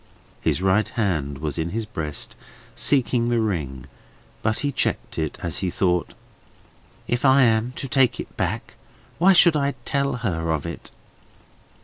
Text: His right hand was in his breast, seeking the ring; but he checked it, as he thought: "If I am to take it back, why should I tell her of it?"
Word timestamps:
His 0.41 0.63
right 0.63 0.87
hand 0.89 1.37
was 1.37 1.59
in 1.59 1.69
his 1.69 1.85
breast, 1.85 2.35
seeking 2.75 3.29
the 3.29 3.39
ring; 3.39 3.85
but 4.41 4.61
he 4.65 4.71
checked 4.71 5.19
it, 5.19 5.37
as 5.43 5.59
he 5.59 5.69
thought: 5.69 6.15
"If 7.07 7.23
I 7.23 7.43
am 7.43 7.73
to 7.73 7.87
take 7.87 8.19
it 8.19 8.35
back, 8.35 8.73
why 9.19 9.33
should 9.33 9.55
I 9.55 9.75
tell 9.85 10.15
her 10.25 10.51
of 10.53 10.65
it?" 10.65 10.89